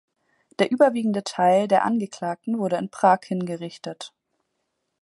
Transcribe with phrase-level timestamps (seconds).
[0.57, 4.15] Der überwiegende Teil der Angeklagten wurde in Prag hingerichtet.